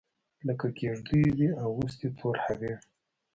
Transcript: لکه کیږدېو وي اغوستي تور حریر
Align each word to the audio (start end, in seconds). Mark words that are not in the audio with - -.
لکه 0.47 0.67
کیږدېو 0.77 1.29
وي 1.37 1.49
اغوستي 1.65 2.07
تور 2.17 2.35
حریر 2.43 2.77